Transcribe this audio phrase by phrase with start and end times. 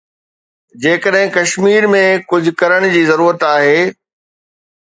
[0.81, 3.79] جيڪڏهن ڪشمير ۾ ڪجهه ڪرڻ جي ضرورت آهي.